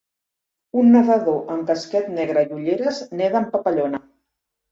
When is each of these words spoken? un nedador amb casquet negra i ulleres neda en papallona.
un 0.83 0.87
nedador 0.93 1.51
amb 1.55 1.67
casquet 1.67 2.09
negra 2.15 2.43
i 2.47 2.49
ulleres 2.57 3.03
neda 3.21 3.43
en 3.43 3.49
papallona. 3.57 4.01